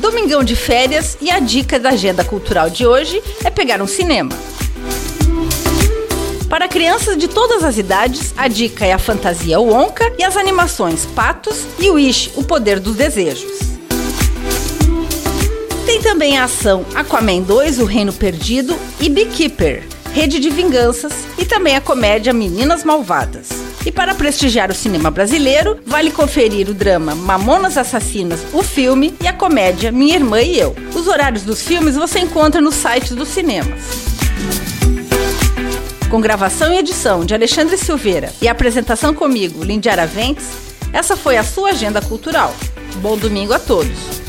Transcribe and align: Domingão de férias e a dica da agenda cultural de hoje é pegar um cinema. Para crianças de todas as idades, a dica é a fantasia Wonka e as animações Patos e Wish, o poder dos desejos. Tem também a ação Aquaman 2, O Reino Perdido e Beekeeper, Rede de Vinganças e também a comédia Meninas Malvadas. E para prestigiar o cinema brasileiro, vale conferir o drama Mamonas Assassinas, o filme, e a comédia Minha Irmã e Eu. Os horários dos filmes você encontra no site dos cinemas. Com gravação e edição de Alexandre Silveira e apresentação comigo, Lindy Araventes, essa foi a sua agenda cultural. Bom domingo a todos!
Domingão 0.00 0.42
de 0.42 0.56
férias 0.56 1.18
e 1.20 1.30
a 1.30 1.38
dica 1.38 1.78
da 1.78 1.90
agenda 1.90 2.24
cultural 2.24 2.70
de 2.70 2.86
hoje 2.86 3.22
é 3.44 3.50
pegar 3.50 3.82
um 3.82 3.86
cinema. 3.86 4.30
Para 6.48 6.68
crianças 6.68 7.16
de 7.16 7.28
todas 7.28 7.62
as 7.62 7.78
idades, 7.78 8.34
a 8.36 8.48
dica 8.48 8.84
é 8.86 8.92
a 8.92 8.98
fantasia 8.98 9.60
Wonka 9.60 10.12
e 10.18 10.24
as 10.24 10.36
animações 10.36 11.06
Patos 11.06 11.66
e 11.78 11.90
Wish, 11.90 12.32
o 12.36 12.44
poder 12.44 12.80
dos 12.80 12.96
desejos. 12.96 13.72
Tem 15.86 16.00
também 16.00 16.38
a 16.38 16.44
ação 16.44 16.84
Aquaman 16.94 17.42
2, 17.42 17.78
O 17.78 17.84
Reino 17.84 18.12
Perdido 18.12 18.76
e 19.00 19.08
Beekeeper, 19.08 19.86
Rede 20.12 20.38
de 20.38 20.50
Vinganças 20.50 21.12
e 21.38 21.44
também 21.44 21.76
a 21.76 21.80
comédia 21.80 22.32
Meninas 22.32 22.84
Malvadas. 22.84 23.61
E 23.84 23.90
para 23.90 24.14
prestigiar 24.14 24.70
o 24.70 24.74
cinema 24.74 25.10
brasileiro, 25.10 25.80
vale 25.84 26.10
conferir 26.10 26.68
o 26.68 26.74
drama 26.74 27.14
Mamonas 27.14 27.76
Assassinas, 27.76 28.40
o 28.52 28.62
filme, 28.62 29.14
e 29.20 29.26
a 29.26 29.32
comédia 29.32 29.90
Minha 29.90 30.14
Irmã 30.14 30.40
e 30.40 30.58
Eu. 30.58 30.74
Os 30.94 31.08
horários 31.08 31.42
dos 31.42 31.62
filmes 31.62 31.96
você 31.96 32.20
encontra 32.20 32.60
no 32.60 32.70
site 32.70 33.12
dos 33.14 33.28
cinemas. 33.28 33.80
Com 36.08 36.20
gravação 36.20 36.72
e 36.72 36.78
edição 36.78 37.24
de 37.24 37.34
Alexandre 37.34 37.76
Silveira 37.76 38.32
e 38.40 38.46
apresentação 38.46 39.12
comigo, 39.14 39.64
Lindy 39.64 39.88
Araventes, 39.88 40.46
essa 40.92 41.16
foi 41.16 41.36
a 41.36 41.42
sua 41.42 41.70
agenda 41.70 42.00
cultural. 42.00 42.54
Bom 42.96 43.16
domingo 43.16 43.52
a 43.52 43.58
todos! 43.58 44.21